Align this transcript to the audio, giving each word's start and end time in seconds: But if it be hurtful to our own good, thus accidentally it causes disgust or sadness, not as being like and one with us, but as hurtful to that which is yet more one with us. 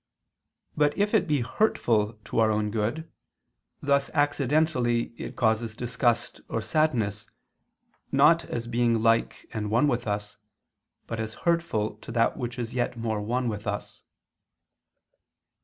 But 0.75 0.97
if 0.97 1.13
it 1.13 1.27
be 1.27 1.41
hurtful 1.41 2.13
to 2.23 2.39
our 2.39 2.49
own 2.49 2.71
good, 2.71 3.07
thus 3.83 4.09
accidentally 4.15 5.13
it 5.15 5.35
causes 5.35 5.75
disgust 5.75 6.41
or 6.49 6.59
sadness, 6.59 7.27
not 8.11 8.43
as 8.45 8.65
being 8.65 9.03
like 9.03 9.47
and 9.53 9.69
one 9.69 9.87
with 9.87 10.07
us, 10.07 10.39
but 11.05 11.19
as 11.19 11.35
hurtful 11.45 11.97
to 11.97 12.11
that 12.13 12.35
which 12.35 12.57
is 12.57 12.73
yet 12.73 12.97
more 12.97 13.21
one 13.21 13.47
with 13.47 13.67
us. 13.67 14.01